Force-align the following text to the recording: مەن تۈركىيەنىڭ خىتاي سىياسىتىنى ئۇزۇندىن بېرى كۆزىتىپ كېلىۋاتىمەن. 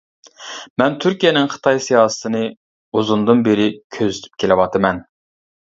مەن 0.81 0.95
تۈركىيەنىڭ 1.03 1.51
خىتاي 1.51 1.81
سىياسىتىنى 1.89 2.43
ئۇزۇندىن 2.95 3.47
بېرى 3.51 3.71
كۆزىتىپ 4.01 4.45
كېلىۋاتىمەن. 4.45 5.07